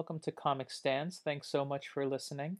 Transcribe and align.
Welcome 0.00 0.20
to 0.20 0.32
Comic 0.32 0.70
Stans. 0.70 1.20
Thanks 1.22 1.48
so 1.48 1.62
much 1.62 1.88
for 1.88 2.06
listening. 2.06 2.56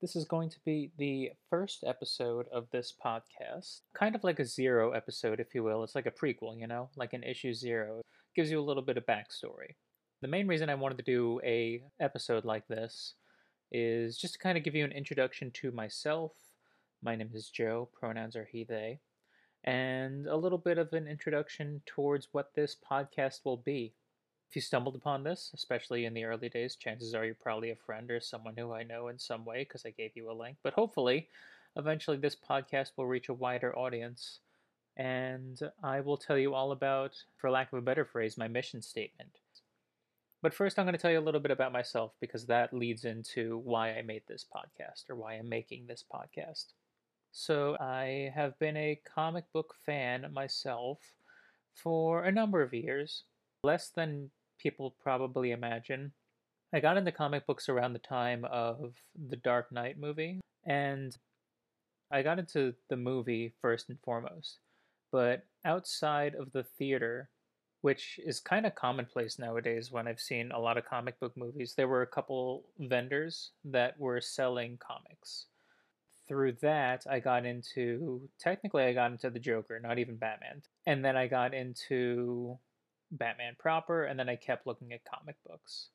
This 0.00 0.14
is 0.14 0.24
going 0.24 0.50
to 0.50 0.60
be 0.64 0.92
the 0.96 1.32
first 1.50 1.82
episode 1.84 2.46
of 2.52 2.70
this 2.70 2.94
podcast, 3.04 3.80
kind 3.92 4.14
of 4.14 4.22
like 4.22 4.38
a 4.38 4.44
zero 4.44 4.92
episode, 4.92 5.40
if 5.40 5.52
you 5.52 5.64
will. 5.64 5.82
It's 5.82 5.96
like 5.96 6.06
a 6.06 6.12
prequel, 6.12 6.60
you 6.60 6.68
know, 6.68 6.88
like 6.94 7.12
an 7.12 7.24
issue 7.24 7.52
zero. 7.54 7.98
It 7.98 8.04
gives 8.36 8.52
you 8.52 8.60
a 8.60 8.62
little 8.62 8.84
bit 8.84 8.96
of 8.96 9.04
backstory. 9.04 9.74
The 10.22 10.28
main 10.28 10.46
reason 10.46 10.70
I 10.70 10.76
wanted 10.76 10.98
to 10.98 11.02
do 11.02 11.40
a 11.42 11.82
episode 11.98 12.44
like 12.44 12.68
this 12.68 13.14
is 13.72 14.16
just 14.16 14.34
to 14.34 14.38
kind 14.38 14.56
of 14.56 14.62
give 14.62 14.76
you 14.76 14.84
an 14.84 14.92
introduction 14.92 15.50
to 15.54 15.72
myself. 15.72 16.34
My 17.02 17.16
name 17.16 17.30
is 17.34 17.48
Joe, 17.48 17.88
pronouns 17.98 18.36
are 18.36 18.48
he, 18.52 18.62
they, 18.62 19.00
and 19.64 20.28
a 20.28 20.36
little 20.36 20.56
bit 20.56 20.78
of 20.78 20.92
an 20.92 21.08
introduction 21.08 21.82
towards 21.84 22.28
what 22.30 22.54
this 22.54 22.76
podcast 22.88 23.40
will 23.44 23.56
be. 23.56 23.92
If 24.48 24.56
you 24.56 24.62
stumbled 24.62 24.94
upon 24.94 25.24
this, 25.24 25.50
especially 25.54 26.04
in 26.04 26.14
the 26.14 26.24
early 26.24 26.48
days, 26.48 26.76
chances 26.76 27.14
are 27.14 27.24
you're 27.24 27.34
probably 27.34 27.70
a 27.70 27.76
friend 27.76 28.10
or 28.10 28.20
someone 28.20 28.54
who 28.56 28.72
I 28.72 28.84
know 28.84 29.08
in 29.08 29.18
some 29.18 29.44
way 29.44 29.64
because 29.64 29.84
I 29.84 29.90
gave 29.90 30.12
you 30.14 30.30
a 30.30 30.32
link. 30.32 30.56
But 30.62 30.74
hopefully, 30.74 31.28
eventually, 31.76 32.16
this 32.16 32.36
podcast 32.36 32.92
will 32.96 33.06
reach 33.06 33.28
a 33.28 33.34
wider 33.34 33.76
audience 33.76 34.40
and 34.96 35.60
I 35.82 36.00
will 36.00 36.16
tell 36.16 36.38
you 36.38 36.54
all 36.54 36.72
about, 36.72 37.16
for 37.36 37.50
lack 37.50 37.72
of 37.72 37.78
a 37.78 37.82
better 37.82 38.04
phrase, 38.04 38.38
my 38.38 38.48
mission 38.48 38.80
statement. 38.80 39.30
But 40.42 40.54
first, 40.54 40.78
I'm 40.78 40.86
going 40.86 40.94
to 40.94 41.00
tell 41.00 41.10
you 41.10 41.18
a 41.18 41.20
little 41.20 41.40
bit 41.40 41.50
about 41.50 41.72
myself 41.72 42.12
because 42.20 42.46
that 42.46 42.72
leads 42.72 43.04
into 43.04 43.58
why 43.58 43.90
I 43.90 44.02
made 44.02 44.22
this 44.26 44.44
podcast 44.44 45.10
or 45.10 45.16
why 45.16 45.34
I'm 45.34 45.48
making 45.48 45.86
this 45.86 46.04
podcast. 46.10 46.66
So, 47.32 47.76
I 47.78 48.32
have 48.34 48.58
been 48.58 48.76
a 48.76 49.00
comic 49.14 49.44
book 49.52 49.74
fan 49.84 50.26
myself 50.32 50.98
for 51.74 52.24
a 52.24 52.32
number 52.32 52.62
of 52.62 52.72
years, 52.72 53.24
less 53.62 53.90
than 53.90 54.30
people 54.58 54.94
probably 55.02 55.52
imagine. 55.52 56.12
I 56.72 56.80
got 56.80 56.96
into 56.96 57.12
comic 57.12 57.46
books 57.46 57.68
around 57.68 57.92
the 57.92 57.98
time 58.00 58.44
of 58.44 58.94
the 59.28 59.36
Dark 59.36 59.72
Knight 59.72 59.98
movie, 59.98 60.40
and 60.64 61.16
I 62.10 62.22
got 62.22 62.38
into 62.38 62.74
the 62.88 62.96
movie 62.96 63.54
first 63.60 63.88
and 63.88 63.98
foremost. 64.04 64.58
But 65.12 65.44
outside 65.64 66.34
of 66.34 66.52
the 66.52 66.64
theater, 66.64 67.30
which 67.82 68.18
is 68.24 68.40
kind 68.40 68.66
of 68.66 68.74
commonplace 68.74 69.38
nowadays 69.38 69.92
when 69.92 70.08
I've 70.08 70.20
seen 70.20 70.50
a 70.50 70.58
lot 70.58 70.76
of 70.76 70.84
comic 70.84 71.20
book 71.20 71.36
movies, 71.36 71.74
there 71.76 71.88
were 71.88 72.02
a 72.02 72.06
couple 72.06 72.64
vendors 72.78 73.52
that 73.64 73.98
were 73.98 74.20
selling 74.20 74.78
comics. 74.78 75.46
Through 76.26 76.54
that, 76.62 77.06
I 77.08 77.20
got 77.20 77.46
into 77.46 78.28
technically, 78.40 78.82
I 78.82 78.92
got 78.92 79.12
into 79.12 79.30
the 79.30 79.38
Joker, 79.38 79.78
not 79.78 80.00
even 80.00 80.16
Batman. 80.16 80.62
And 80.84 81.04
then 81.04 81.16
I 81.16 81.28
got 81.28 81.54
into 81.54 82.58
Batman 83.10 83.56
proper, 83.58 84.04
and 84.04 84.18
then 84.18 84.28
I 84.28 84.36
kept 84.36 84.66
looking 84.66 84.92
at 84.92 85.04
comic 85.04 85.36
books. 85.46 85.88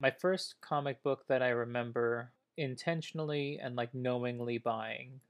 My 0.00 0.10
first 0.10 0.54
comic 0.60 1.02
book 1.02 1.24
that 1.28 1.42
I 1.42 1.48
remember 1.48 2.32
intentionally 2.56 3.58
and 3.62 3.76
like 3.76 3.94
knowingly 3.94 4.58
buying, 4.58 5.20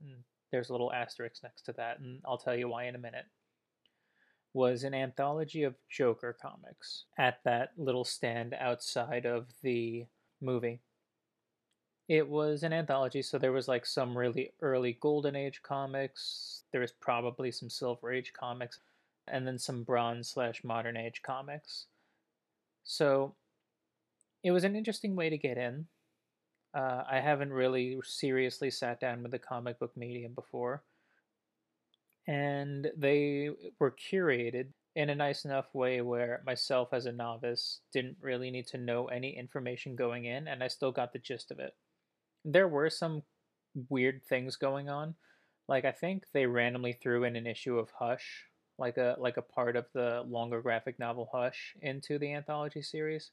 there's 0.50 0.68
a 0.68 0.72
little 0.72 0.92
asterisk 0.92 1.42
next 1.42 1.62
to 1.62 1.72
that, 1.74 2.00
and 2.00 2.20
I'll 2.24 2.38
tell 2.38 2.56
you 2.56 2.68
why 2.68 2.84
in 2.84 2.94
a 2.94 2.98
minute, 2.98 3.26
was 4.54 4.82
an 4.82 4.94
anthology 4.94 5.62
of 5.62 5.74
Joker 5.90 6.36
comics 6.40 7.04
at 7.18 7.38
that 7.44 7.72
little 7.76 8.04
stand 8.04 8.54
outside 8.58 9.26
of 9.26 9.46
the 9.62 10.06
movie. 10.40 10.80
It 12.08 12.26
was 12.26 12.62
an 12.62 12.72
anthology, 12.72 13.20
so 13.20 13.36
there 13.36 13.52
was 13.52 13.68
like 13.68 13.84
some 13.84 14.16
really 14.16 14.54
early 14.62 14.96
Golden 15.00 15.36
Age 15.36 15.60
comics. 15.62 16.62
There 16.72 16.80
was 16.80 16.92
probably 16.92 17.50
some 17.50 17.68
Silver 17.68 18.10
Age 18.10 18.32
comics 18.32 18.80
and 19.30 19.46
then 19.46 19.58
some 19.58 19.82
bronze 19.82 20.28
slash 20.28 20.62
modern 20.64 20.96
age 20.96 21.22
comics. 21.22 21.86
So 22.84 23.34
it 24.42 24.50
was 24.50 24.64
an 24.64 24.76
interesting 24.76 25.16
way 25.16 25.30
to 25.30 25.38
get 25.38 25.58
in. 25.58 25.86
Uh, 26.74 27.02
I 27.10 27.20
haven't 27.20 27.52
really 27.52 27.98
seriously 28.04 28.70
sat 28.70 29.00
down 29.00 29.22
with 29.22 29.32
the 29.32 29.38
comic 29.38 29.78
book 29.78 29.96
medium 29.96 30.32
before. 30.34 30.82
And 32.26 32.90
they 32.96 33.50
were 33.80 33.94
curated 34.12 34.66
in 34.94 35.10
a 35.10 35.14
nice 35.14 35.44
enough 35.44 35.74
way 35.74 36.00
where 36.00 36.42
myself 36.44 36.88
as 36.92 37.06
a 37.06 37.12
novice 37.12 37.80
didn't 37.92 38.16
really 38.20 38.50
need 38.50 38.66
to 38.66 38.78
know 38.78 39.06
any 39.06 39.36
information 39.36 39.96
going 39.96 40.24
in, 40.24 40.48
and 40.48 40.62
I 40.62 40.68
still 40.68 40.92
got 40.92 41.12
the 41.12 41.18
gist 41.18 41.50
of 41.50 41.58
it. 41.58 41.74
There 42.44 42.68
were 42.68 42.90
some 42.90 43.22
weird 43.88 44.22
things 44.28 44.56
going 44.56 44.88
on. 44.88 45.14
Like, 45.68 45.84
I 45.84 45.92
think 45.92 46.24
they 46.32 46.46
randomly 46.46 46.94
threw 46.94 47.24
in 47.24 47.36
an 47.36 47.46
issue 47.46 47.78
of 47.78 47.90
Hush 47.98 48.44
like 48.78 48.96
a 48.96 49.16
like 49.18 49.36
a 49.36 49.42
part 49.42 49.76
of 49.76 49.86
the 49.92 50.24
longer 50.28 50.62
graphic 50.62 50.98
novel 50.98 51.28
Hush 51.32 51.74
into 51.82 52.18
the 52.18 52.32
anthology 52.32 52.82
series. 52.82 53.30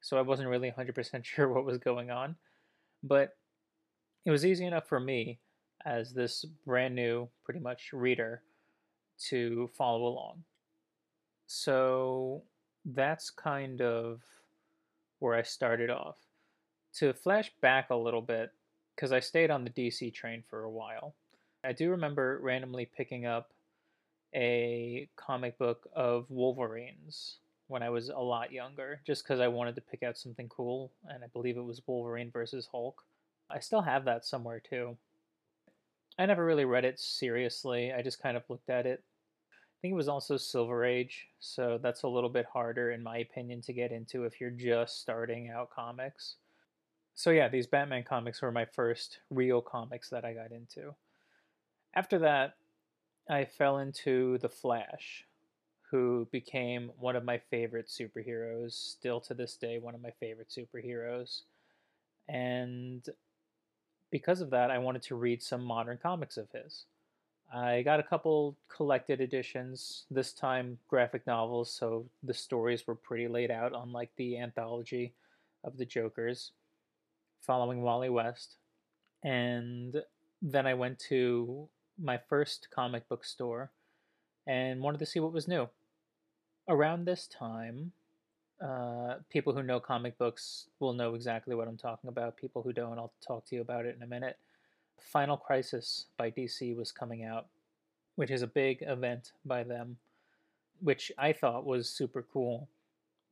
So 0.00 0.16
I 0.16 0.22
wasn't 0.22 0.48
really 0.48 0.70
100% 0.70 1.24
sure 1.24 1.48
what 1.48 1.64
was 1.64 1.78
going 1.78 2.10
on, 2.10 2.36
but 3.02 3.36
it 4.24 4.30
was 4.30 4.46
easy 4.46 4.64
enough 4.64 4.88
for 4.88 5.00
me 5.00 5.38
as 5.84 6.12
this 6.12 6.44
brand 6.66 6.94
new 6.94 7.28
pretty 7.44 7.60
much 7.60 7.90
reader 7.92 8.42
to 9.28 9.68
follow 9.76 10.06
along. 10.06 10.44
So 11.46 12.42
that's 12.84 13.30
kind 13.30 13.80
of 13.80 14.20
where 15.18 15.34
I 15.34 15.42
started 15.42 15.90
off. 15.90 16.16
To 16.94 17.12
flash 17.12 17.50
back 17.60 17.90
a 17.90 17.96
little 17.96 18.22
bit, 18.22 18.50
because 18.94 19.12
I 19.12 19.20
stayed 19.20 19.50
on 19.50 19.64
the 19.64 19.70
DC 19.70 20.12
train 20.14 20.42
for 20.48 20.64
a 20.64 20.70
while, 20.70 21.14
I 21.64 21.72
do 21.72 21.90
remember 21.90 22.38
randomly 22.42 22.86
picking 22.86 23.26
up 23.26 23.52
a 24.34 25.08
comic 25.16 25.58
book 25.58 25.88
of 25.94 26.26
Wolverines 26.28 27.38
when 27.68 27.82
I 27.82 27.90
was 27.90 28.08
a 28.08 28.18
lot 28.18 28.52
younger, 28.52 29.00
just 29.06 29.24
because 29.24 29.40
I 29.40 29.48
wanted 29.48 29.74
to 29.74 29.80
pick 29.82 30.02
out 30.02 30.16
something 30.16 30.48
cool, 30.48 30.92
and 31.08 31.22
I 31.22 31.26
believe 31.28 31.56
it 31.56 31.64
was 31.64 31.82
Wolverine 31.86 32.30
versus 32.30 32.68
Hulk. 32.70 33.02
I 33.50 33.60
still 33.60 33.82
have 33.82 34.04
that 34.06 34.24
somewhere 34.24 34.60
too. 34.60 34.96
I 36.18 36.26
never 36.26 36.44
really 36.44 36.64
read 36.64 36.84
it 36.84 36.98
seriously, 36.98 37.92
I 37.92 38.02
just 38.02 38.22
kind 38.22 38.36
of 38.36 38.42
looked 38.48 38.70
at 38.70 38.86
it. 38.86 39.02
I 39.50 39.76
think 39.80 39.92
it 39.92 39.96
was 39.96 40.08
also 40.08 40.36
Silver 40.36 40.84
Age, 40.84 41.28
so 41.38 41.78
that's 41.80 42.02
a 42.02 42.08
little 42.08 42.30
bit 42.30 42.46
harder, 42.52 42.90
in 42.90 43.02
my 43.02 43.18
opinion, 43.18 43.60
to 43.62 43.72
get 43.72 43.92
into 43.92 44.24
if 44.24 44.40
you're 44.40 44.50
just 44.50 45.00
starting 45.00 45.50
out 45.50 45.70
comics. 45.70 46.36
So, 47.14 47.30
yeah, 47.30 47.48
these 47.48 47.66
Batman 47.66 48.02
comics 48.02 48.42
were 48.42 48.50
my 48.50 48.64
first 48.64 49.20
real 49.30 49.60
comics 49.60 50.10
that 50.10 50.24
I 50.24 50.32
got 50.32 50.52
into. 50.52 50.94
After 51.94 52.18
that, 52.20 52.54
I 53.28 53.44
fell 53.44 53.78
into 53.78 54.38
The 54.38 54.48
Flash, 54.48 55.26
who 55.90 56.28
became 56.32 56.90
one 56.98 57.16
of 57.16 57.24
my 57.24 57.38
favorite 57.50 57.88
superheroes, 57.88 58.72
still 58.72 59.20
to 59.22 59.34
this 59.34 59.56
day, 59.56 59.78
one 59.78 59.94
of 59.94 60.02
my 60.02 60.12
favorite 60.18 60.48
superheroes. 60.48 61.42
And 62.28 63.06
because 64.10 64.40
of 64.40 64.50
that, 64.50 64.70
I 64.70 64.78
wanted 64.78 65.02
to 65.02 65.14
read 65.14 65.42
some 65.42 65.62
modern 65.62 65.98
comics 66.02 66.36
of 66.36 66.48
his. 66.52 66.84
I 67.52 67.82
got 67.82 68.00
a 68.00 68.02
couple 68.02 68.56
collected 68.68 69.20
editions, 69.20 70.04
this 70.10 70.32
time 70.32 70.78
graphic 70.88 71.26
novels, 71.26 71.72
so 71.72 72.06
the 72.22 72.34
stories 72.34 72.86
were 72.86 72.94
pretty 72.94 73.28
laid 73.28 73.50
out, 73.50 73.72
unlike 73.74 74.10
the 74.16 74.38
anthology 74.38 75.14
of 75.64 75.78
the 75.78 75.86
Jokers, 75.86 76.52
following 77.40 77.80
Wally 77.82 78.10
West. 78.10 78.56
And 79.22 80.02
then 80.42 80.66
I 80.66 80.74
went 80.74 80.98
to 81.08 81.68
my 82.02 82.18
first 82.28 82.68
comic 82.70 83.08
book 83.08 83.24
store 83.24 83.70
and 84.46 84.80
wanted 84.80 84.98
to 84.98 85.06
see 85.06 85.20
what 85.20 85.32
was 85.32 85.48
new. 85.48 85.68
Around 86.68 87.04
this 87.04 87.26
time, 87.26 87.92
uh, 88.60 89.16
people 89.30 89.52
who 89.52 89.62
know 89.62 89.80
comic 89.80 90.18
books 90.18 90.66
will 90.80 90.92
know 90.92 91.14
exactly 91.14 91.54
what 91.54 91.68
I'm 91.68 91.76
talking 91.76 92.08
about. 92.08 92.36
People 92.36 92.62
who 92.62 92.72
don't, 92.72 92.98
I'll 92.98 93.12
talk 93.26 93.46
to 93.46 93.54
you 93.54 93.60
about 93.60 93.86
it 93.86 93.96
in 93.96 94.02
a 94.02 94.06
minute. 94.06 94.38
Final 95.00 95.36
Crisis 95.36 96.06
by 96.16 96.30
DC 96.30 96.76
was 96.76 96.90
coming 96.90 97.24
out, 97.24 97.46
which 98.16 98.30
is 98.30 98.42
a 98.42 98.46
big 98.46 98.82
event 98.82 99.32
by 99.44 99.62
them, 99.62 99.96
which 100.80 101.12
I 101.16 101.32
thought 101.32 101.64
was 101.64 101.88
super 101.88 102.24
cool. 102.32 102.68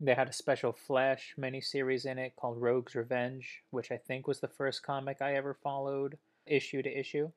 They 0.01 0.15
had 0.15 0.29
a 0.29 0.33
special 0.33 0.73
Flash 0.73 1.35
miniseries 1.39 2.05
in 2.05 2.19
it 2.19 2.37
called 2.37 2.61
Rogue's 2.61 2.95
Revenge, 2.95 3.63
which 3.71 3.91
I 3.91 3.97
think 3.97 4.29
was 4.29 4.41
the 4.41 4.49
first 4.49 4.83
comic 4.83 5.21
I 5.21 5.35
ever 5.35 5.55
followed 5.55 6.19
issue 6.47 6.83
to 6.83 6.99
issue. 6.99 7.31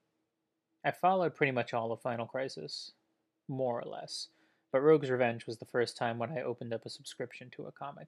I 0.83 0.91
followed 0.91 1.35
pretty 1.35 1.51
much 1.51 1.73
all 1.73 1.91
of 1.91 2.01
Final 2.01 2.25
Crisis, 2.25 2.91
more 3.47 3.81
or 3.81 3.89
less, 3.89 4.27
but 4.71 4.81
Rogue's 4.81 5.09
Revenge 5.09 5.45
was 5.45 5.57
the 5.57 5.65
first 5.65 5.97
time 5.97 6.17
when 6.17 6.31
I 6.31 6.41
opened 6.41 6.73
up 6.73 6.85
a 6.85 6.89
subscription 6.89 7.49
to 7.51 7.65
a 7.65 7.71
comic, 7.71 8.07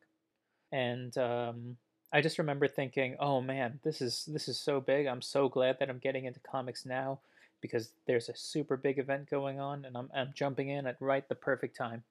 and 0.72 1.18
um, 1.18 1.78
I 2.14 2.22
just 2.22 2.38
remember 2.38 2.68
thinking, 2.68 3.16
"Oh 3.20 3.42
man, 3.42 3.80
this 3.84 4.02
is 4.02 4.26
this 4.26 4.48
is 4.48 4.60
so 4.60 4.80
big. 4.80 5.08
I'm 5.08 5.22
so 5.22 5.50
glad 5.50 5.80
that 5.80 5.90
I'm 5.90 6.00
getting 6.00 6.26
into 6.26 6.40
comics 6.40 6.86
now." 6.86 7.20
Because 7.62 7.92
there's 8.08 8.28
a 8.28 8.36
super 8.36 8.76
big 8.76 8.98
event 8.98 9.30
going 9.30 9.60
on, 9.60 9.86
and 9.86 9.96
I'm, 9.96 10.10
I'm 10.16 10.32
jumping 10.34 10.70
in 10.70 10.88
at 10.88 10.98
right 11.00 11.28
the 11.30 11.36
perfect 11.36 11.78
time. 11.78 12.04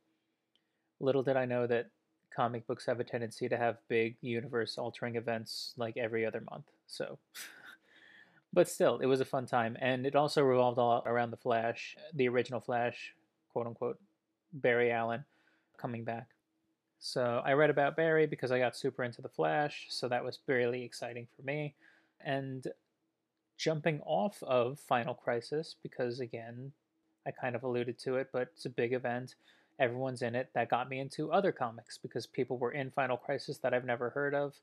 Little 1.00 1.24
did 1.24 1.36
I 1.36 1.44
know 1.44 1.66
that 1.66 1.90
comic 2.34 2.66
books 2.66 2.86
have 2.86 3.00
a 3.00 3.04
tendency 3.04 3.48
to 3.48 3.56
have 3.56 3.78
big 3.88 4.16
universe 4.20 4.78
altering 4.78 5.16
events 5.16 5.74
like 5.76 5.96
every 5.96 6.24
other 6.24 6.42
month. 6.50 6.66
So 6.86 7.18
but 8.52 8.68
still, 8.68 8.98
it 8.98 9.06
was 9.06 9.20
a 9.20 9.24
fun 9.24 9.46
time, 9.46 9.76
and 9.80 10.06
it 10.06 10.16
also 10.16 10.42
revolved 10.42 10.78
a 10.78 10.82
lot 10.82 11.04
around 11.06 11.30
the 11.30 11.36
Flash, 11.36 11.96
uh, 11.98 12.02
the 12.14 12.28
original 12.28 12.60
Flash, 12.60 13.14
quote 13.52 13.66
unquote, 13.66 13.98
Barry 14.52 14.90
Allen, 14.90 15.24
coming 15.76 16.04
back. 16.04 16.28
So 16.98 17.42
I 17.44 17.52
read 17.52 17.70
about 17.70 17.96
Barry 17.96 18.26
because 18.26 18.50
I 18.50 18.58
got 18.58 18.76
super 18.76 19.04
into 19.04 19.22
The 19.22 19.28
Flash, 19.28 19.86
so 19.88 20.08
that 20.08 20.24
was 20.24 20.40
really 20.46 20.84
exciting 20.84 21.26
for 21.34 21.42
me. 21.42 21.74
And 22.20 22.66
jumping 23.56 24.00
off 24.04 24.42
of 24.42 24.78
Final 24.80 25.14
Crisis, 25.14 25.76
because 25.82 26.20
again, 26.20 26.72
I 27.26 27.30
kind 27.30 27.54
of 27.54 27.62
alluded 27.62 27.98
to 28.00 28.16
it, 28.16 28.28
but 28.32 28.48
it's 28.54 28.66
a 28.66 28.70
big 28.70 28.92
event. 28.92 29.34
Everyone's 29.78 30.22
in 30.22 30.34
it. 30.34 30.50
That 30.54 30.68
got 30.68 30.88
me 30.88 30.98
into 30.98 31.32
other 31.32 31.52
comics 31.52 31.96
because 31.96 32.26
people 32.26 32.58
were 32.58 32.72
in 32.72 32.90
Final 32.90 33.16
Crisis 33.16 33.58
that 33.58 33.72
I've 33.72 33.84
never 33.84 34.10
heard 34.10 34.34
of. 34.34 34.54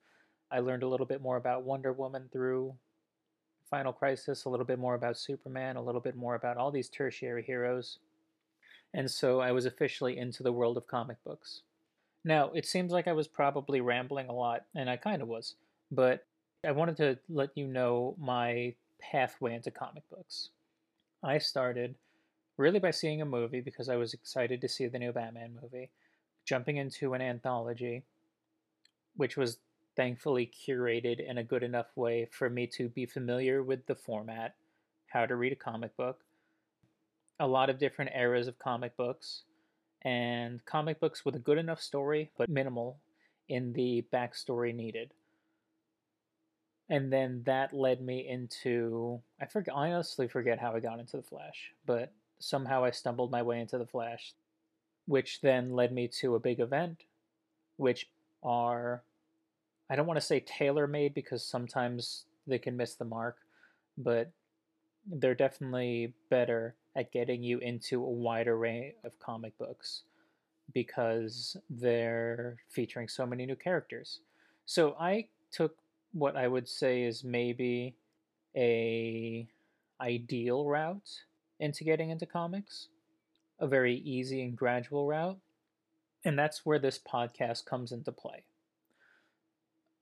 I 0.51 0.59
learned 0.59 0.83
a 0.83 0.87
little 0.87 1.05
bit 1.05 1.21
more 1.21 1.37
about 1.37 1.63
Wonder 1.63 1.93
Woman 1.93 2.29
through 2.31 2.75
Final 3.69 3.93
Crisis, 3.93 4.45
a 4.45 4.49
little 4.49 4.65
bit 4.65 4.79
more 4.79 4.95
about 4.95 5.17
Superman, 5.17 5.75
a 5.75 5.83
little 5.83 6.01
bit 6.01 6.15
more 6.15 6.35
about 6.35 6.57
all 6.57 6.71
these 6.71 6.89
tertiary 6.89 7.43
heroes. 7.43 7.99
And 8.93 9.09
so 9.09 9.39
I 9.39 9.51
was 9.51 9.65
officially 9.65 10.17
into 10.17 10.43
the 10.43 10.51
world 10.51 10.77
of 10.77 10.87
comic 10.87 11.17
books. 11.23 11.61
Now, 12.23 12.51
it 12.51 12.65
seems 12.65 12.91
like 12.91 13.07
I 13.07 13.13
was 13.13 13.27
probably 13.27 13.81
rambling 13.81 14.27
a 14.27 14.33
lot, 14.33 14.65
and 14.75 14.89
I 14.89 14.97
kind 14.97 15.21
of 15.21 15.27
was, 15.27 15.55
but 15.91 16.25
I 16.65 16.71
wanted 16.71 16.97
to 16.97 17.17
let 17.29 17.49
you 17.55 17.67
know 17.67 18.15
my 18.19 18.73
pathway 18.99 19.55
into 19.55 19.71
comic 19.71 20.03
books. 20.09 20.49
I 21.23 21.37
started 21.37 21.95
really 22.57 22.79
by 22.79 22.91
seeing 22.91 23.21
a 23.21 23.25
movie 23.25 23.61
because 23.61 23.87
I 23.89 23.95
was 23.95 24.13
excited 24.13 24.61
to 24.61 24.67
see 24.67 24.87
the 24.87 24.99
new 24.99 25.11
Batman 25.11 25.57
movie, 25.61 25.89
jumping 26.45 26.77
into 26.77 27.13
an 27.13 27.21
anthology, 27.21 28.03
which 29.15 29.37
was 29.37 29.59
thankfully 29.97 30.49
curated 30.67 31.19
in 31.19 31.39
a 31.39 31.43
good 31.43 31.63
enough 31.63 31.87
way 31.95 32.27
for 32.31 32.49
me 32.49 32.67
to 32.67 32.87
be 32.87 33.05
familiar 33.05 33.63
with 33.63 33.85
the 33.87 33.95
format, 33.95 34.55
how 35.07 35.25
to 35.25 35.35
read 35.35 35.51
a 35.51 35.55
comic 35.55 35.97
book, 35.97 36.21
a 37.39 37.47
lot 37.47 37.69
of 37.69 37.79
different 37.79 38.11
eras 38.15 38.47
of 38.47 38.59
comic 38.59 38.95
books, 38.95 39.41
and 40.03 40.63
comic 40.65 40.99
books 40.99 41.25
with 41.25 41.35
a 41.35 41.39
good 41.39 41.57
enough 41.57 41.81
story 41.81 42.29
but 42.37 42.47
minimal 42.47 42.99
in 43.49 43.73
the 43.73 44.05
backstory 44.13 44.73
needed. 44.73 45.11
And 46.89 47.11
then 47.11 47.41
that 47.45 47.73
led 47.73 47.99
me 47.99 48.25
into 48.29 49.19
I 49.41 49.45
forget 49.47 49.75
I 49.75 49.91
honestly 49.91 50.27
forget 50.27 50.59
how 50.59 50.73
I 50.73 50.79
got 50.79 50.99
into 50.99 51.17
the 51.17 51.23
Flash, 51.23 51.73
but 51.85 52.13
somehow 52.39 52.83
I 52.83 52.91
stumbled 52.91 53.31
my 53.31 53.41
way 53.41 53.59
into 53.59 53.77
the 53.77 53.85
Flash, 53.85 54.33
which 55.07 55.41
then 55.41 55.71
led 55.71 55.91
me 55.91 56.07
to 56.19 56.35
a 56.35 56.39
big 56.39 56.59
event, 56.59 57.03
which 57.77 58.07
are 58.43 59.01
I 59.89 59.95
don't 59.95 60.07
want 60.07 60.19
to 60.19 60.25
say 60.25 60.39
tailor 60.41 60.87
made 60.87 61.13
because 61.13 61.43
sometimes 61.43 62.25
they 62.45 62.59
can 62.59 62.75
miss 62.75 62.95
the 62.95 63.05
mark, 63.05 63.37
but 63.97 64.31
they're 65.05 65.35
definitely 65.35 66.13
better 66.29 66.75
at 66.95 67.11
getting 67.11 67.43
you 67.43 67.59
into 67.59 68.03
a 68.03 68.09
wide 68.09 68.47
array 68.47 68.95
of 69.03 69.17
comic 69.19 69.57
books 69.57 70.03
because 70.73 71.55
they're 71.69 72.57
featuring 72.69 73.07
so 73.07 73.25
many 73.25 73.45
new 73.45 73.55
characters. 73.55 74.19
So 74.65 74.95
I 74.99 75.27
took 75.51 75.77
what 76.11 76.35
I 76.35 76.47
would 76.47 76.67
say 76.67 77.03
is 77.03 77.23
maybe 77.23 77.95
a 78.55 79.47
ideal 80.01 80.65
route 80.65 81.21
into 81.59 81.83
getting 81.83 82.09
into 82.09 82.25
comics, 82.25 82.89
a 83.59 83.67
very 83.67 83.95
easy 83.95 84.41
and 84.41 84.57
gradual 84.57 85.07
route, 85.07 85.37
and 86.25 86.37
that's 86.37 86.65
where 86.65 86.79
this 86.79 86.99
podcast 86.99 87.65
comes 87.65 87.91
into 87.91 88.11
play. 88.11 88.43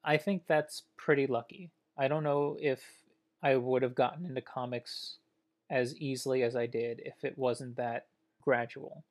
I 0.06 0.18
think 0.18 0.44
that's 0.48 0.84
pretty 0.98 1.28
lucky. 1.28 1.72
I 1.98 2.08
don't 2.08 2.24
know 2.24 2.58
if 2.60 2.84
I 3.42 3.56
would 3.56 3.82
have 3.82 3.96
gotten 3.96 4.26
into 4.26 4.42
comics 4.42 5.18
as 5.70 5.96
easily 5.98 6.44
as 6.44 6.56
I 6.56 6.68
did 6.68 7.02
if 7.04 7.24
it 7.24 7.38
wasn't 7.38 7.76
that 7.78 8.06
gradual. 8.42 9.04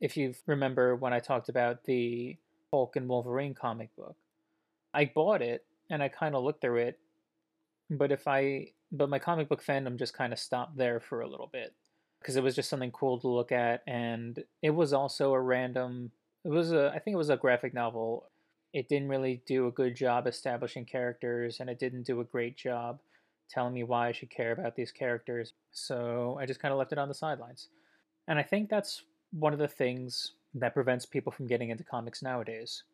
If 0.00 0.16
you 0.16 0.34
remember 0.46 0.94
when 0.94 1.12
I 1.12 1.20
talked 1.20 1.48
about 1.48 1.84
the 1.84 2.36
Hulk 2.70 2.96
and 2.96 3.08
Wolverine 3.08 3.54
comic 3.54 3.94
book, 3.96 4.16
I 4.92 5.06
bought 5.06 5.42
it 5.42 5.64
and 5.88 6.02
I 6.02 6.08
kind 6.08 6.34
of 6.34 6.44
looked 6.44 6.60
through 6.60 6.78
it, 6.78 6.98
but 7.90 8.12
if 8.12 8.28
I 8.28 8.72
but 8.92 9.08
my 9.08 9.18
comic 9.18 9.48
book 9.48 9.64
fandom 9.64 9.98
just 9.98 10.14
kind 10.14 10.32
of 10.32 10.38
stopped 10.38 10.76
there 10.76 11.00
for 11.00 11.20
a 11.20 11.28
little 11.28 11.48
bit 11.52 11.74
because 12.20 12.36
it 12.36 12.42
was 12.42 12.56
just 12.56 12.68
something 12.68 12.90
cool 12.90 13.18
to 13.20 13.28
look 13.28 13.52
at 13.52 13.82
and 13.86 14.42
it 14.62 14.70
was 14.70 14.92
also 14.92 15.32
a 15.32 15.40
random 15.40 16.10
it 16.44 16.48
was 16.48 16.72
a 16.72 16.90
I 16.94 16.98
think 16.98 17.14
it 17.14 17.18
was 17.18 17.30
a 17.30 17.36
graphic 17.36 17.74
novel. 17.74 18.29
It 18.72 18.88
didn't 18.88 19.08
really 19.08 19.42
do 19.46 19.66
a 19.66 19.72
good 19.72 19.96
job 19.96 20.26
establishing 20.26 20.84
characters 20.84 21.58
and 21.60 21.68
it 21.68 21.78
didn't 21.78 22.06
do 22.06 22.20
a 22.20 22.24
great 22.24 22.56
job 22.56 23.00
telling 23.50 23.74
me 23.74 23.82
why 23.82 24.08
I 24.08 24.12
should 24.12 24.30
care 24.30 24.52
about 24.52 24.76
these 24.76 24.92
characters. 24.92 25.54
So 25.72 26.38
I 26.40 26.46
just 26.46 26.60
kind 26.60 26.72
of 26.72 26.78
left 26.78 26.92
it 26.92 26.98
on 26.98 27.08
the 27.08 27.14
sidelines. 27.14 27.68
And 28.28 28.38
I 28.38 28.42
think 28.42 28.70
that's 28.70 29.02
one 29.32 29.52
of 29.52 29.58
the 29.58 29.68
things 29.68 30.32
that 30.54 30.74
prevents 30.74 31.04
people 31.04 31.32
from 31.32 31.46
getting 31.46 31.70
into 31.70 31.84
comics 31.84 32.22
nowadays. 32.22 32.84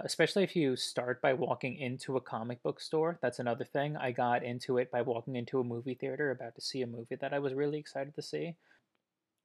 Especially 0.00 0.42
if 0.42 0.56
you 0.56 0.74
start 0.74 1.22
by 1.22 1.32
walking 1.32 1.76
into 1.76 2.16
a 2.16 2.20
comic 2.20 2.62
book 2.62 2.80
store. 2.80 3.18
That's 3.22 3.38
another 3.38 3.64
thing. 3.64 3.96
I 3.96 4.10
got 4.10 4.42
into 4.42 4.78
it 4.78 4.90
by 4.90 5.02
walking 5.02 5.36
into 5.36 5.60
a 5.60 5.64
movie 5.64 5.94
theater 5.94 6.32
about 6.32 6.56
to 6.56 6.60
see 6.60 6.82
a 6.82 6.86
movie 6.86 7.16
that 7.20 7.32
I 7.32 7.38
was 7.38 7.54
really 7.54 7.78
excited 7.78 8.14
to 8.16 8.22
see. 8.22 8.56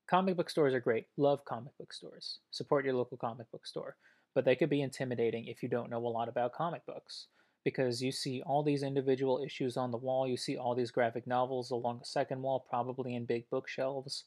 Comic 0.09 0.35
book 0.35 0.49
stores 0.49 0.73
are 0.73 0.79
great. 0.79 1.05
Love 1.17 1.45
comic 1.45 1.77
book 1.77 1.93
stores. 1.93 2.39
Support 2.49 2.83
your 2.83 2.95
local 2.95 3.15
comic 3.15 3.49
book 3.51 3.67
store. 3.67 3.95
But 4.35 4.45
they 4.45 4.55
could 4.55 4.69
be 4.69 4.81
intimidating 4.81 5.47
if 5.47 5.63
you 5.63 5.69
don't 5.69 5.89
know 5.89 6.05
a 6.05 6.07
lot 6.07 6.29
about 6.29 6.53
comic 6.53 6.85
books 6.85 7.27
because 7.63 8.01
you 8.01 8.11
see 8.11 8.41
all 8.45 8.63
these 8.63 8.83
individual 8.83 9.43
issues 9.43 9.75
on 9.77 9.91
the 9.91 9.97
wall, 9.97 10.27
you 10.27 10.37
see 10.37 10.57
all 10.57 10.75
these 10.75 10.91
graphic 10.91 11.27
novels 11.27 11.71
along 11.71 11.99
the 11.99 12.05
second 12.05 12.41
wall, 12.41 12.65
probably 12.69 13.15
in 13.15 13.25
big 13.25 13.49
bookshelves, 13.49 14.25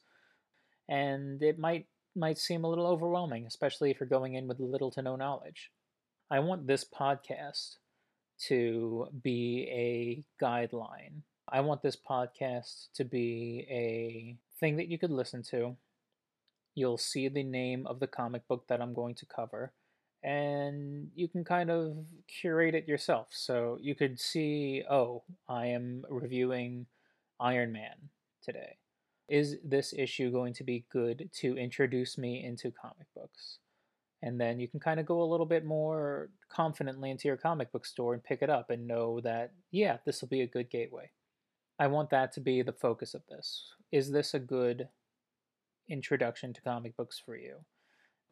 and 0.87 1.41
it 1.41 1.57
might 1.57 1.87
might 2.15 2.37
seem 2.37 2.63
a 2.63 2.69
little 2.69 2.85
overwhelming, 2.85 3.45
especially 3.47 3.89
if 3.89 3.99
you're 3.99 4.07
going 4.07 4.35
in 4.35 4.47
with 4.47 4.59
little 4.59 4.91
to 4.91 5.01
no 5.01 5.15
knowledge. 5.15 5.71
I 6.29 6.39
want 6.39 6.67
this 6.67 6.85
podcast 6.85 7.77
to 8.47 9.07
be 9.23 9.67
a 9.71 10.43
guideline. 10.43 11.21
I 11.49 11.61
want 11.61 11.81
this 11.81 11.97
podcast 11.97 12.89
to 12.95 13.03
be 13.03 13.65
a 13.69 14.37
thing 14.59 14.77
that 14.77 14.87
you 14.87 14.99
could 14.99 15.11
listen 15.11 15.41
to. 15.49 15.75
You'll 16.75 16.97
see 16.97 17.27
the 17.27 17.43
name 17.43 17.87
of 17.87 17.99
the 17.99 18.07
comic 18.07 18.47
book 18.47 18.67
that 18.67 18.81
I'm 18.81 18.93
going 18.93 19.15
to 19.15 19.25
cover 19.25 19.73
and 20.23 21.09
you 21.15 21.27
can 21.27 21.43
kind 21.43 21.69
of 21.69 21.97
curate 22.27 22.75
it 22.75 22.87
yourself. 22.87 23.27
So 23.31 23.77
you 23.81 23.95
could 23.95 24.19
see, 24.19 24.83
oh, 24.89 25.23
I 25.49 25.67
am 25.67 26.05
reviewing 26.09 26.85
Iron 27.39 27.71
Man 27.71 28.09
today. 28.41 28.77
Is 29.27 29.57
this 29.63 29.93
issue 29.97 30.31
going 30.31 30.53
to 30.55 30.63
be 30.63 30.85
good 30.91 31.29
to 31.39 31.57
introduce 31.57 32.17
me 32.17 32.43
into 32.43 32.71
comic 32.71 33.07
books? 33.15 33.59
And 34.21 34.39
then 34.39 34.59
you 34.59 34.69
can 34.69 34.79
kind 34.79 35.01
of 35.01 35.05
go 35.05 35.21
a 35.21 35.25
little 35.29 35.45
bit 35.45 35.65
more 35.65 36.29
confidently 36.47 37.09
into 37.11 37.27
your 37.27 37.35
comic 37.35 37.71
book 37.73 37.85
store 37.85 38.13
and 38.13 38.23
pick 38.23 38.41
it 38.41 38.49
up 38.49 38.69
and 38.69 38.87
know 38.87 39.19
that, 39.21 39.51
yeah, 39.71 39.97
this 40.05 40.21
will 40.21 40.29
be 40.29 40.41
a 40.41 40.47
good 40.47 40.69
gateway. 40.69 41.09
I 41.77 41.87
want 41.87 42.09
that 42.11 42.31
to 42.33 42.39
be 42.39 42.61
the 42.61 42.71
focus 42.71 43.13
of 43.13 43.23
this. 43.29 43.73
Is 43.91 44.11
this 44.11 44.33
a 44.33 44.39
good 44.39 44.87
introduction 45.89 46.53
to 46.53 46.61
comic 46.61 46.95
books 46.95 47.21
for 47.23 47.35
you? 47.35 47.57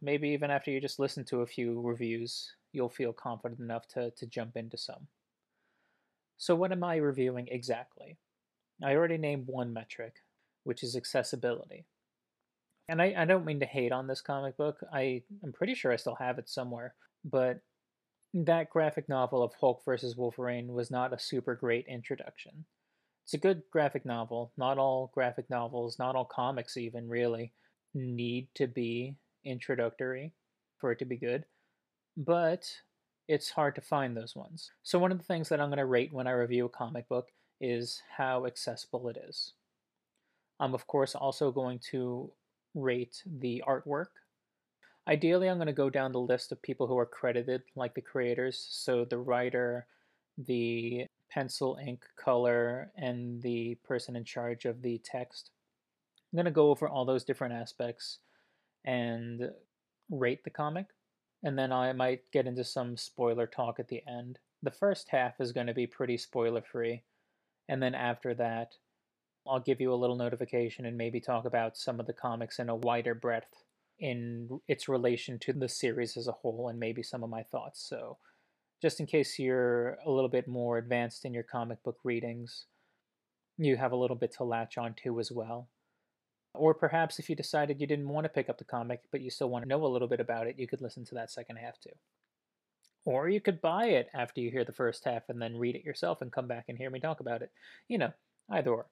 Maybe 0.02 0.30
even 0.30 0.52
after 0.52 0.72
you 0.72 0.82
just 0.82 1.00
listen 1.00 1.24
to 1.26 1.42
a 1.42 1.48
few 1.48 1.80
reviews, 1.82 2.56
you'll 2.74 2.90
feel 2.90 3.14
confident 3.14 3.60
enough 3.60 3.88
to, 3.90 4.12
to 4.12 4.26
jump 4.26 4.58
into 4.58 4.78
some. 4.78 5.08
So, 6.38 6.56
what 6.56 6.72
am 6.72 6.84
I 6.84 6.96
reviewing 6.96 7.48
exactly? 7.50 8.18
I 8.84 8.96
already 8.96 9.18
named 9.18 9.46
one 9.48 9.74
metric, 9.74 10.16
which 10.64 10.84
is 10.84 10.96
accessibility. 10.96 11.86
And 12.90 13.02
I, 13.02 13.14
I 13.16 13.26
don't 13.26 13.46
mean 13.46 13.60
to 13.60 13.66
hate 13.66 13.92
on 13.92 14.08
this 14.08 14.22
comic 14.22 14.58
book. 14.58 14.80
I, 14.92 15.22
I'm 15.44 15.54
pretty 15.54 15.76
sure 15.76 15.92
I 15.92 15.98
still 15.98 16.16
have 16.16 16.40
it 16.40 16.50
somewhere. 16.50 16.96
But 17.24 17.62
that 18.34 18.70
graphic 18.70 19.08
novel 19.08 19.44
of 19.44 19.54
Hulk 19.54 19.84
versus 19.86 20.18
Wolverine 20.18 20.74
was 20.74 20.90
not 20.90 21.14
a 21.14 21.20
super 21.20 21.56
great 21.56 21.86
introduction. 21.88 22.66
It's 23.24 23.34
a 23.34 23.38
good 23.38 23.62
graphic 23.72 24.06
novel. 24.06 24.52
Not 24.58 24.78
all 24.78 25.12
graphic 25.14 25.50
novels, 25.50 26.00
not 26.00 26.16
all 26.16 26.26
comics 26.26 26.76
even 26.76 27.08
really, 27.08 27.54
need 27.94 28.48
to 28.56 28.68
be 28.68 29.16
introductory 29.44 30.34
for 30.78 30.92
it 30.92 31.00
to 31.00 31.06
be 31.06 31.18
good, 31.18 31.46
but 32.18 32.66
it's 33.28 33.52
hard 33.52 33.76
to 33.76 33.82
find 33.82 34.16
those 34.16 34.36
ones. 34.36 34.72
So, 34.84 35.00
one 35.00 35.12
of 35.12 35.18
the 35.18 35.24
things 35.24 35.50
that 35.50 35.62
I'm 35.62 35.70
going 35.70 35.78
to 35.78 35.86
rate 35.86 36.12
when 36.12 36.28
I 36.28 36.32
review 36.32 36.66
a 36.66 36.70
comic 36.70 37.08
book 37.08 37.30
is 37.60 38.02
how 38.18 38.46
accessible 38.46 39.08
it 39.08 39.18
is. 39.28 39.54
I'm, 40.60 40.74
of 40.74 40.88
course, 40.88 41.16
also 41.16 41.52
going 41.52 41.80
to 41.92 42.32
rate 42.76 43.24
the 43.26 43.64
artwork. 43.68 44.08
Ideally, 45.08 45.50
I'm 45.50 45.58
going 45.58 45.68
to 45.68 45.74
go 45.74 45.90
down 45.90 46.12
the 46.12 46.20
list 46.20 46.52
of 46.52 46.62
people 46.62 46.88
who 46.88 46.98
are 46.98 47.06
credited, 47.06 47.64
like 47.76 47.96
the 47.96 48.02
creators, 48.02 48.68
so 48.70 49.06
the 49.06 49.18
writer, 49.18 49.88
the 50.38 51.06
pencil, 51.32 51.80
ink, 51.84 52.04
color, 52.16 52.92
and 52.96 53.42
the 53.42 53.76
person 53.84 54.16
in 54.16 54.24
charge 54.24 54.66
of 54.66 54.82
the 54.82 55.00
text. 55.04 55.50
I'm 56.32 56.38
going 56.38 56.46
to 56.46 56.52
go 56.52 56.70
over 56.70 56.88
all 56.88 57.06
those 57.06 57.24
different 57.24 57.54
aspects 57.54 58.20
and 58.86 59.50
rate 60.10 60.44
the 60.44 60.50
comic. 60.50 60.88
And 61.44 61.58
then 61.58 61.72
I 61.72 61.94
might 61.94 62.32
get 62.32 62.46
into 62.48 62.64
some 62.64 62.98
spoiler 62.98 63.48
talk 63.48 63.80
at 63.80 63.88
the 63.88 64.02
end. 64.08 64.40
The 64.62 64.72
first 64.72 65.10
half 65.10 65.40
is 65.40 65.52
going 65.52 65.68
to 65.68 65.74
be 65.74 65.88
pretty 65.88 66.18
spoiler 66.18 66.62
free. 66.62 67.04
And 67.68 67.82
then 67.82 67.96
after 67.96 68.34
that, 68.36 68.74
I'll 69.48 69.60
give 69.60 69.82
you 69.82 69.94
a 69.94 69.96
little 69.96 70.16
notification 70.16 70.86
and 70.86 70.98
maybe 70.98 71.20
talk 71.20 71.46
about 71.46 71.78
some 71.78 72.00
of 72.00 72.06
the 72.06 72.14
comics 72.14 72.60
in 72.60 72.70
a 72.70 72.76
wider 72.76 73.16
breadth 73.16 73.64
in 74.00 74.60
its 74.68 74.88
relation 74.88 75.40
to 75.40 75.54
the 75.54 75.70
series 75.70 76.18
as 76.18 76.28
a 76.28 76.32
whole 76.32 76.68
and 76.70 76.80
maybe 76.80 77.02
some 77.02 77.24
of 77.24 77.30
my 77.30 77.44
thoughts. 77.44 77.84
So, 77.88 78.18
just 78.82 79.00
in 79.00 79.06
case 79.06 79.38
you're 79.38 80.00
a 80.06 80.12
little 80.12 80.30
bit 80.30 80.48
more 80.48 80.80
advanced 80.80 81.24
in 81.24 81.34
your 81.34 81.44
comic 81.44 81.84
book 81.84 81.98
readings, 82.04 82.66
you 83.58 83.78
have 83.78 83.92
a 83.92 83.96
little 83.96 84.16
bit 84.16 84.34
to 84.38 84.44
latch 84.44 84.78
onto 84.78 85.20
as 85.20 85.32
well. 85.32 85.70
Or 86.54 86.74
perhaps 86.74 87.18
if 87.18 87.30
you 87.30 87.36
decided 87.36 87.80
you 87.80 87.88
didn't 87.88 88.10
want 88.10 88.26
to 88.26 88.30
pick 88.30 88.50
up 88.50 88.58
the 88.58 88.64
comic, 88.64 89.02
but 89.12 89.22
you 89.22 89.30
still 89.30 89.50
want 89.50 89.64
to 89.64 89.70
know 89.70 89.86
a 89.86 89.88
little 89.88 90.08
bit 90.08 90.20
about 90.20 90.48
it, 90.48 90.60
you 90.60 90.68
could 90.68 90.82
listen 90.82 91.06
to 91.06 91.16
that 91.16 91.32
second 91.32 91.58
half 91.58 91.80
too. 91.80 91.96
Or 93.06 93.30
you 93.30 93.42
could 93.42 93.62
buy 93.62 93.86
it 93.86 94.10
after 94.14 94.42
you 94.42 94.52
hear 94.52 94.66
the 94.66 94.74
first 94.74 95.06
half 95.06 95.24
and 95.30 95.42
then 95.42 95.58
read 95.58 95.76
it 95.76 95.86
yourself 95.86 96.22
and 96.22 96.32
come 96.32 96.48
back 96.48 96.66
and 96.68 96.78
hear 96.78 96.90
me 96.90 97.00
talk 97.00 97.20
about 97.20 97.42
it. 97.42 97.52
You 97.88 97.98
know, 97.98 98.12
either 98.50 98.72
or. 98.72 98.86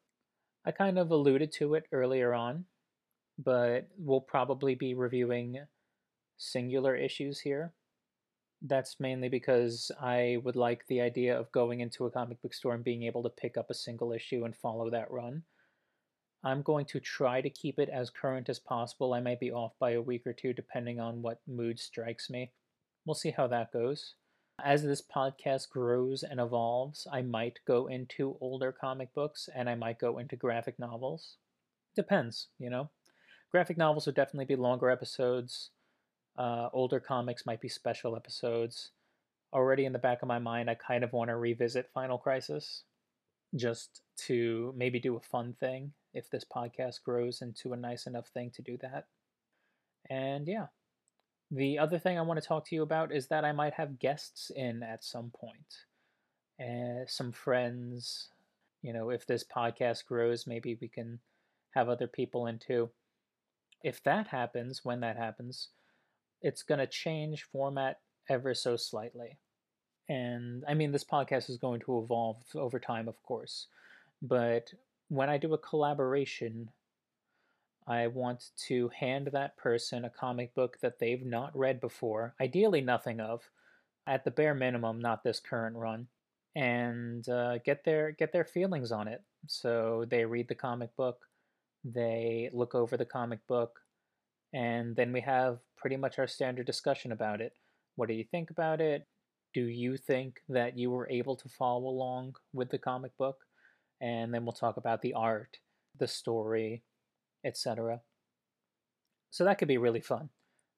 I 0.65 0.71
kind 0.71 0.97
of 0.97 1.11
alluded 1.11 1.51
to 1.53 1.75
it 1.75 1.85
earlier 1.91 2.33
on, 2.33 2.65
but 3.37 3.87
we'll 3.97 4.21
probably 4.21 4.75
be 4.75 4.93
reviewing 4.93 5.59
singular 6.37 6.95
issues 6.95 7.39
here. 7.39 7.73
That's 8.61 8.99
mainly 8.99 9.29
because 9.29 9.91
I 10.01 10.37
would 10.43 10.57
like 10.57 10.85
the 10.87 11.01
idea 11.01 11.39
of 11.39 11.51
going 11.51 11.79
into 11.79 12.05
a 12.05 12.11
comic 12.11 12.41
book 12.41 12.53
store 12.53 12.73
and 12.73 12.83
being 12.83 13.03
able 13.03 13.23
to 13.23 13.29
pick 13.29 13.57
up 13.57 13.69
a 13.69 13.75
single 13.75 14.11
issue 14.11 14.43
and 14.43 14.55
follow 14.55 14.89
that 14.89 15.11
run. 15.11 15.43
I'm 16.43 16.61
going 16.61 16.85
to 16.85 17.01
try 17.01 17.41
to 17.41 17.49
keep 17.49 17.79
it 17.79 17.89
as 17.89 18.09
current 18.09 18.47
as 18.47 18.59
possible. 18.59 19.13
I 19.13 19.19
might 19.19 19.41
be 19.41 19.51
off 19.51 19.73
by 19.77 19.91
a 19.91 20.01
week 20.01 20.25
or 20.25 20.33
two 20.33 20.53
depending 20.53 20.99
on 20.99 21.21
what 21.21 21.41
mood 21.47 21.79
strikes 21.79 22.29
me. 22.29 22.51
We'll 23.05 23.15
see 23.15 23.31
how 23.31 23.47
that 23.47 23.73
goes. 23.73 24.15
As 24.63 24.83
this 24.83 25.01
podcast 25.01 25.69
grows 25.69 26.23
and 26.23 26.39
evolves, 26.39 27.07
I 27.11 27.21
might 27.21 27.59
go 27.65 27.87
into 27.87 28.37
older 28.39 28.71
comic 28.71 29.13
books 29.13 29.49
and 29.53 29.69
I 29.69 29.75
might 29.75 29.99
go 29.99 30.17
into 30.17 30.35
graphic 30.35 30.79
novels. 30.79 31.35
Depends, 31.95 32.47
you 32.57 32.69
know. 32.69 32.89
Graphic 33.51 33.77
novels 33.77 34.05
would 34.05 34.15
definitely 34.15 34.45
be 34.45 34.55
longer 34.55 34.89
episodes. 34.89 35.71
Uh, 36.37 36.69
older 36.71 36.99
comics 36.99 37.45
might 37.45 37.61
be 37.61 37.69
special 37.69 38.15
episodes. 38.15 38.91
Already 39.51 39.85
in 39.85 39.93
the 39.93 39.99
back 39.99 40.21
of 40.21 40.27
my 40.27 40.39
mind, 40.39 40.69
I 40.69 40.75
kind 40.75 41.03
of 41.03 41.11
want 41.11 41.29
to 41.29 41.35
revisit 41.35 41.89
Final 41.93 42.17
Crisis 42.17 42.83
just 43.55 44.01
to 44.27 44.73
maybe 44.77 44.99
do 44.99 45.15
a 45.15 45.21
fun 45.21 45.55
thing 45.59 45.91
if 46.13 46.29
this 46.29 46.45
podcast 46.45 47.03
grows 47.03 47.41
into 47.41 47.73
a 47.73 47.77
nice 47.77 48.07
enough 48.07 48.27
thing 48.27 48.51
to 48.55 48.61
do 48.61 48.77
that. 48.81 49.05
And 50.09 50.47
yeah. 50.47 50.67
The 51.51 51.79
other 51.79 51.97
thing 51.97 52.17
I 52.17 52.21
want 52.21 52.39
to 52.39 52.47
talk 52.47 52.67
to 52.67 52.75
you 52.75 52.83
about 52.83 53.11
is 53.11 53.27
that 53.27 53.43
I 53.43 53.51
might 53.51 53.73
have 53.73 53.99
guests 53.99 54.51
in 54.55 54.83
at 54.83 55.03
some 55.03 55.31
point. 55.31 55.85
Uh, 56.59 57.05
some 57.07 57.31
friends, 57.31 58.29
you 58.81 58.93
know, 58.93 59.09
if 59.09 59.25
this 59.25 59.43
podcast 59.43 60.05
grows, 60.05 60.45
maybe 60.45 60.77
we 60.79 60.87
can 60.87 61.19
have 61.71 61.89
other 61.89 62.07
people 62.07 62.45
in 62.47 62.59
too. 62.59 62.89
If 63.83 64.03
that 64.03 64.27
happens, 64.27 64.81
when 64.83 64.99
that 64.99 65.17
happens, 65.17 65.69
it's 66.41 66.63
going 66.63 66.79
to 66.79 66.87
change 66.87 67.43
format 67.51 67.99
ever 68.29 68.53
so 68.53 68.75
slightly. 68.75 69.37
And 70.07 70.63
I 70.67 70.73
mean, 70.73 70.91
this 70.91 71.03
podcast 71.03 71.49
is 71.49 71.57
going 71.57 71.81
to 71.81 71.99
evolve 71.99 72.37
over 72.55 72.79
time, 72.79 73.07
of 73.07 73.21
course. 73.23 73.67
But 74.21 74.73
when 75.09 75.29
I 75.29 75.37
do 75.37 75.53
a 75.53 75.57
collaboration, 75.57 76.69
I 77.87 78.07
want 78.07 78.45
to 78.67 78.89
hand 78.89 79.29
that 79.33 79.57
person 79.57 80.05
a 80.05 80.09
comic 80.09 80.53
book 80.53 80.77
that 80.81 80.99
they've 80.99 81.25
not 81.25 81.57
read 81.57 81.81
before, 81.81 82.35
ideally 82.39 82.81
nothing 82.81 83.19
of, 83.19 83.41
at 84.07 84.23
the 84.23 84.31
bare 84.31 84.53
minimum, 84.53 84.99
not 84.99 85.23
this 85.23 85.39
current 85.39 85.75
run, 85.75 86.07
and 86.55 87.27
uh, 87.27 87.57
get 87.59 87.83
their 87.83 88.11
get 88.11 88.31
their 88.31 88.45
feelings 88.45 88.91
on 88.91 89.07
it. 89.07 89.23
So 89.47 90.05
they 90.09 90.25
read 90.25 90.47
the 90.47 90.55
comic 90.55 90.95
book, 90.95 91.25
they 91.83 92.49
look 92.53 92.75
over 92.75 92.95
the 92.95 93.05
comic 93.05 93.45
book, 93.47 93.79
and 94.53 94.95
then 94.95 95.11
we 95.11 95.21
have 95.21 95.59
pretty 95.75 95.97
much 95.97 96.19
our 96.19 96.27
standard 96.27 96.67
discussion 96.67 97.11
about 97.11 97.41
it. 97.41 97.53
What 97.95 98.07
do 98.07 98.13
you 98.13 98.23
think 98.23 98.51
about 98.51 98.81
it? 98.81 99.07
Do 99.53 99.61
you 99.61 99.97
think 99.97 100.41
that 100.49 100.77
you 100.77 100.91
were 100.91 101.09
able 101.09 101.35
to 101.37 101.49
follow 101.49 101.87
along 101.87 102.35
with 102.53 102.69
the 102.69 102.77
comic 102.77 103.17
book? 103.17 103.37
And 104.01 104.33
then 104.33 104.45
we'll 104.45 104.53
talk 104.53 104.77
about 104.77 105.01
the 105.01 105.13
art, 105.13 105.57
the 105.97 106.07
story, 106.07 106.83
etc. 107.43 108.01
So 109.31 109.43
that 109.43 109.57
could 109.57 109.67
be 109.67 109.77
really 109.77 110.01
fun. 110.01 110.29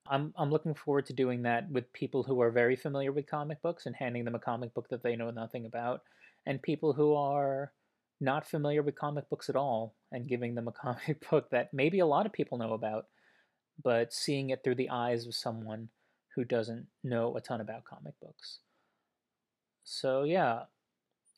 I'm 0.08 0.34
I'm 0.36 0.50
looking 0.50 0.74
forward 0.74 1.06
to 1.08 1.14
doing 1.14 1.44
that 1.44 1.70
with 1.70 1.94
people 1.94 2.24
who 2.24 2.42
are 2.42 2.52
very 2.52 2.76
familiar 2.76 3.12
with 3.12 3.30
comic 3.30 3.62
books 3.62 3.86
and 3.86 3.96
handing 3.96 4.26
them 4.26 4.36
a 4.36 4.40
comic 4.40 4.74
book 4.74 4.90
that 4.90 5.04
they 5.04 5.16
know 5.16 5.30
nothing 5.30 5.66
about, 5.66 6.02
and 6.46 6.62
people 6.62 6.94
who 6.94 7.14
are 7.14 7.72
not 8.20 8.48
familiar 8.48 8.84
with 8.84 8.96
comic 8.96 9.30
books 9.30 9.50
at 9.50 9.56
all 9.56 9.96
and 10.12 10.28
giving 10.28 10.56
them 10.56 10.68
a 10.68 10.72
comic 10.84 11.30
book 11.30 11.50
that 11.52 11.74
maybe 11.74 12.00
a 12.00 12.06
lot 12.06 12.26
of 12.26 12.34
people 12.34 12.58
know 12.58 12.74
about, 12.74 13.08
but 13.84 14.14
seeing 14.14 14.50
it 14.50 14.64
through 14.64 14.76
the 14.76 14.90
eyes 14.90 15.26
of 15.26 15.36
someone 15.36 15.90
who 16.36 16.44
doesn't 16.44 16.88
know 17.04 17.36
a 17.36 17.42
ton 17.42 17.62
about 17.62 17.86
comic 17.86 18.14
books. 18.22 18.60
So 19.84 20.24
yeah, 20.24 20.64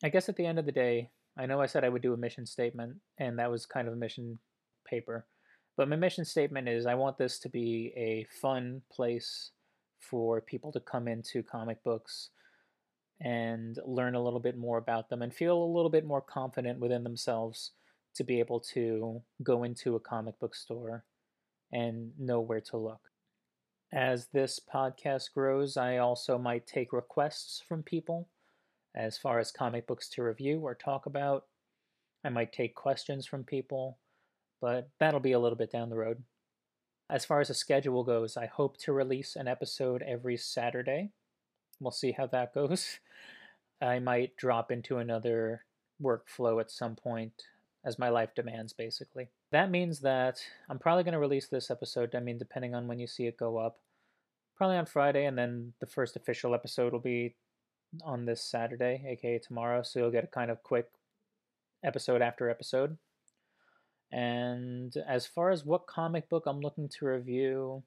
I 0.02 0.08
guess 0.08 0.28
at 0.28 0.36
the 0.36 0.46
end 0.46 0.58
of 0.58 0.66
the 0.66 0.72
day, 0.72 1.10
I 1.36 1.46
know 1.46 1.60
I 1.60 1.66
said 1.66 1.84
I 1.84 1.88
would 1.88 2.02
do 2.02 2.14
a 2.14 2.18
mission 2.18 2.46
statement, 2.46 2.96
and 3.18 3.38
that 3.38 3.50
was 3.50 3.66
kind 3.66 3.88
of 3.88 3.94
a 3.94 3.96
mission 3.98 4.38
paper. 4.86 5.26
But 5.76 5.88
my 5.88 5.96
mission 5.96 6.24
statement 6.24 6.68
is 6.68 6.86
I 6.86 6.94
want 6.94 7.18
this 7.18 7.38
to 7.40 7.48
be 7.48 7.92
a 7.96 8.26
fun 8.40 8.82
place 8.92 9.50
for 9.98 10.40
people 10.40 10.70
to 10.72 10.80
come 10.80 11.08
into 11.08 11.42
comic 11.42 11.82
books 11.82 12.30
and 13.20 13.78
learn 13.84 14.14
a 14.14 14.22
little 14.22 14.40
bit 14.40 14.56
more 14.56 14.78
about 14.78 15.08
them 15.08 15.22
and 15.22 15.34
feel 15.34 15.62
a 15.62 15.74
little 15.74 15.90
bit 15.90 16.04
more 16.04 16.20
confident 16.20 16.78
within 16.78 17.02
themselves 17.02 17.72
to 18.14 18.22
be 18.22 18.38
able 18.38 18.60
to 18.60 19.20
go 19.42 19.64
into 19.64 19.96
a 19.96 20.00
comic 20.00 20.38
book 20.38 20.54
store 20.54 21.04
and 21.72 22.12
know 22.18 22.40
where 22.40 22.60
to 22.60 22.76
look. 22.76 23.00
As 23.92 24.28
this 24.32 24.60
podcast 24.72 25.32
grows, 25.32 25.76
I 25.76 25.98
also 25.98 26.38
might 26.38 26.66
take 26.66 26.92
requests 26.92 27.62
from 27.66 27.82
people 27.82 28.28
as 28.94 29.18
far 29.18 29.38
as 29.38 29.50
comic 29.50 29.86
books 29.86 30.08
to 30.10 30.22
review 30.22 30.60
or 30.60 30.74
talk 30.74 31.06
about. 31.06 31.44
I 32.24 32.30
might 32.30 32.52
take 32.52 32.74
questions 32.74 33.26
from 33.26 33.44
people 33.44 33.98
but 34.64 34.88
that'll 34.98 35.20
be 35.20 35.32
a 35.32 35.38
little 35.38 35.58
bit 35.58 35.70
down 35.70 35.90
the 35.90 35.96
road. 35.96 36.22
As 37.10 37.26
far 37.26 37.42
as 37.42 37.48
the 37.48 37.54
schedule 37.54 38.02
goes, 38.02 38.34
I 38.34 38.46
hope 38.46 38.78
to 38.78 38.94
release 38.94 39.36
an 39.36 39.46
episode 39.46 40.00
every 40.00 40.38
Saturday. 40.38 41.10
We'll 41.80 41.90
see 41.90 42.12
how 42.12 42.28
that 42.28 42.54
goes. 42.54 42.98
I 43.82 43.98
might 43.98 44.38
drop 44.38 44.72
into 44.72 44.96
another 44.96 45.66
workflow 46.02 46.62
at 46.62 46.70
some 46.70 46.96
point 46.96 47.42
as 47.84 47.98
my 47.98 48.08
life 48.08 48.34
demands, 48.34 48.72
basically. 48.72 49.28
That 49.52 49.70
means 49.70 50.00
that 50.00 50.40
I'm 50.70 50.78
probably 50.78 51.04
going 51.04 51.12
to 51.12 51.18
release 51.18 51.48
this 51.48 51.70
episode, 51.70 52.14
I 52.14 52.20
mean, 52.20 52.38
depending 52.38 52.74
on 52.74 52.88
when 52.88 52.98
you 52.98 53.06
see 53.06 53.26
it 53.26 53.36
go 53.36 53.58
up, 53.58 53.80
probably 54.56 54.78
on 54.78 54.86
Friday, 54.86 55.26
and 55.26 55.36
then 55.36 55.74
the 55.78 55.86
first 55.86 56.16
official 56.16 56.54
episode 56.54 56.94
will 56.94 57.00
be 57.00 57.34
on 58.02 58.24
this 58.24 58.42
Saturday, 58.42 59.04
aka 59.06 59.38
tomorrow, 59.38 59.82
so 59.82 59.98
you'll 59.98 60.10
get 60.10 60.24
a 60.24 60.28
kind 60.28 60.50
of 60.50 60.62
quick 60.62 60.88
episode 61.84 62.22
after 62.22 62.48
episode. 62.50 62.96
And 64.10 64.94
as 65.08 65.26
far 65.26 65.50
as 65.50 65.64
what 65.64 65.86
comic 65.86 66.28
book 66.28 66.44
I'm 66.46 66.60
looking 66.60 66.88
to 66.88 67.06
review, 67.06 67.82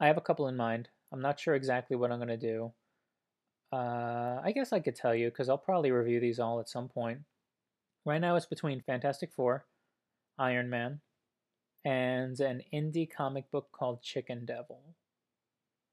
I 0.00 0.06
have 0.06 0.16
a 0.16 0.22
couple 0.22 0.48
in 0.48 0.56
mind. 0.56 0.88
I'm 1.12 1.20
not 1.20 1.38
sure 1.38 1.54
exactly 1.54 1.96
what 1.96 2.10
I'm 2.10 2.18
going 2.18 2.28
to 2.28 2.36
do. 2.36 2.72
Uh, 3.72 4.40
I 4.42 4.52
guess 4.54 4.72
I 4.72 4.80
could 4.80 4.96
tell 4.96 5.14
you 5.14 5.28
because 5.28 5.48
I'll 5.48 5.58
probably 5.58 5.90
review 5.90 6.20
these 6.20 6.40
all 6.40 6.60
at 6.60 6.68
some 6.68 6.88
point. 6.88 7.20
Right 8.04 8.20
now 8.20 8.36
it's 8.36 8.46
between 8.46 8.80
Fantastic 8.80 9.32
Four, 9.32 9.66
Iron 10.38 10.68
Man, 10.68 11.00
and 11.84 12.38
an 12.40 12.62
indie 12.72 13.08
comic 13.10 13.50
book 13.50 13.68
called 13.72 14.02
Chicken 14.02 14.44
Devil, 14.44 14.80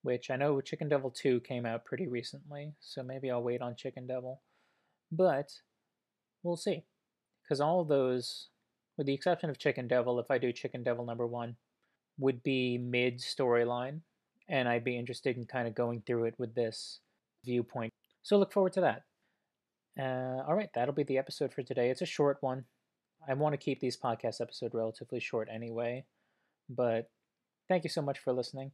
which 0.01 0.29
I 0.29 0.35
know 0.35 0.61
Chicken 0.61 0.89
Devil 0.89 1.11
2 1.11 1.41
came 1.41 1.65
out 1.65 1.85
pretty 1.85 2.07
recently, 2.07 2.73
so 2.79 3.03
maybe 3.03 3.29
I'll 3.29 3.43
wait 3.43 3.61
on 3.61 3.75
Chicken 3.75 4.07
Devil. 4.07 4.41
But 5.11 5.51
we'll 6.43 6.57
see. 6.57 6.85
Because 7.43 7.59
all 7.59 7.81
of 7.81 7.87
those 7.87 8.49
with 8.99 9.07
the 9.07 9.13
exception 9.13 9.49
of 9.49 9.57
Chicken 9.57 9.87
Devil, 9.87 10.19
if 10.19 10.29
I 10.29 10.37
do 10.37 10.51
Chicken 10.51 10.83
Devil 10.83 11.05
number 11.05 11.25
one, 11.25 11.55
would 12.17 12.43
be 12.43 12.77
mid 12.77 13.19
storyline, 13.19 14.01
and 14.49 14.67
I'd 14.67 14.83
be 14.83 14.97
interested 14.97 15.37
in 15.37 15.45
kind 15.45 15.69
of 15.69 15.73
going 15.73 16.03
through 16.05 16.25
it 16.25 16.35
with 16.37 16.53
this 16.53 16.99
viewpoint. 17.45 17.93
So 18.23 18.37
look 18.37 18.51
forward 18.51 18.73
to 18.73 18.81
that. 18.81 19.03
Uh, 19.97 20.43
all 20.45 20.53
right, 20.53 20.69
that'll 20.75 20.93
be 20.93 21.03
the 21.03 21.17
episode 21.17 21.53
for 21.53 21.63
today. 21.63 21.89
It's 21.89 22.01
a 22.01 22.05
short 22.05 22.39
one. 22.41 22.65
I 23.25 23.33
want 23.35 23.53
to 23.53 23.57
keep 23.57 23.79
these 23.79 23.95
podcast 23.95 24.41
episodes 24.41 24.75
relatively 24.75 25.21
short 25.21 25.47
anyway, 25.49 26.03
but 26.69 27.09
thank 27.69 27.85
you 27.85 27.89
so 27.89 28.01
much 28.01 28.19
for 28.19 28.33
listening, 28.33 28.73